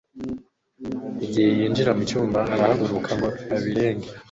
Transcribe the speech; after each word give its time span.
igihe 1.25 1.49
yinjira 1.57 1.91
mu 1.97 2.03
cyumba, 2.09 2.39
arahaguruka 2.53 3.11
ngo 3.17 3.27
ibirenge 3.57 4.09